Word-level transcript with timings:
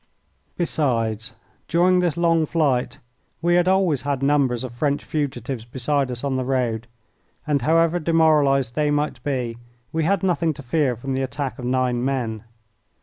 Besides, 0.57 1.33
during 1.67 1.99
this 1.99 2.17
long 2.17 2.47
flight 2.47 2.97
we 3.39 3.53
had 3.53 3.67
always 3.67 4.01
had 4.01 4.23
numbers 4.23 4.63
of 4.63 4.71
French 4.73 5.05
fugitives 5.05 5.63
beside 5.63 6.09
us 6.09 6.23
on 6.23 6.37
the 6.37 6.43
road, 6.43 6.87
and, 7.45 7.61
however 7.61 7.99
demoralised 7.99 8.73
they 8.73 8.89
might 8.89 9.23
be, 9.23 9.59
we 9.93 10.03
had 10.05 10.23
nothing 10.23 10.55
to 10.55 10.63
fear 10.63 10.95
from 10.95 11.13
the 11.13 11.21
attack 11.21 11.59
of 11.59 11.65
nine 11.65 12.03
men. 12.03 12.43